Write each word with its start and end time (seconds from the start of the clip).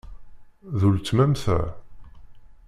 D 0.79 0.81
uletma-m 0.87 1.33
ta? 1.43 1.59